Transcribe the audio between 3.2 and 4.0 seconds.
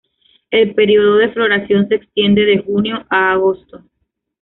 agosto.